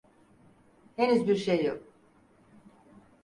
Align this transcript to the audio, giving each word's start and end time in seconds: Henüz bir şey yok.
Henüz 0.95 1.27
bir 1.27 1.35
şey 1.35 1.63
yok. 1.65 1.83